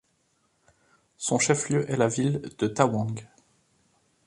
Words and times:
Son 1.17 1.37
chef-lieu 1.37 1.87
est 1.87 1.95
la 1.95 2.07
ville 2.07 2.41
de 2.57 2.65
Tawang. 2.65 3.23